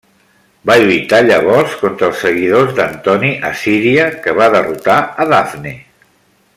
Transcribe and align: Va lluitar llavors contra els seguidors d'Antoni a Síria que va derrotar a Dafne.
Va 0.69 0.77
lluitar 0.83 1.19
llavors 1.25 1.75
contra 1.81 2.07
els 2.07 2.23
seguidors 2.25 2.73
d'Antoni 2.79 3.31
a 3.51 3.53
Síria 3.67 4.09
que 4.25 4.35
va 4.41 4.49
derrotar 4.59 4.97
a 5.27 5.33
Dafne. 5.37 5.77